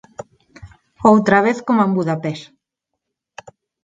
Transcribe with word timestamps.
Outra 1.11 1.43
vez 1.45 1.57
coma 1.67 1.87
en 1.87 1.95
Budapest. 1.97 2.43